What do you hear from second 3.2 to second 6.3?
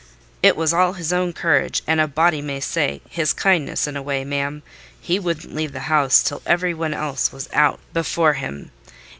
kindness, in a way, ma'am: he wouldn't leave the house